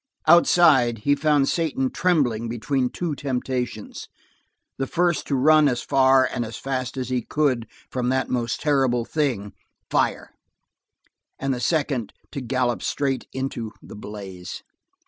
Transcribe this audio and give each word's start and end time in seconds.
Outside, 0.27 0.97
he 1.03 1.13
found 1.13 1.47
Satan 1.47 1.91
trembling 1.91 2.49
between 2.49 2.89
two 2.89 3.13
temptations, 3.13 4.07
the 4.79 4.87
first 4.87 5.27
to 5.27 5.35
run 5.35 5.67
as 5.67 5.83
far 5.83 6.25
and 6.33 6.43
as 6.43 6.57
fast 6.57 6.97
as 6.97 7.09
he 7.09 7.21
could 7.21 7.67
from 7.91 8.09
that 8.09 8.27
most 8.27 8.61
terrible 8.61 9.05
thing 9.05 9.53
fire; 9.91 10.31
and 11.37 11.53
the 11.53 11.59
second 11.59 12.13
to 12.31 12.41
gallop 12.41 12.81
straight 12.81 13.27
into 13.31 13.73
the 13.79 13.95
blaze. 13.95 14.63